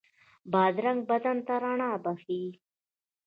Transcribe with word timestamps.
بادرنګ 0.51 0.99
بدن 1.09 1.37
ته 1.47 1.53
رڼا 1.63 1.91
بښي. 2.03 2.41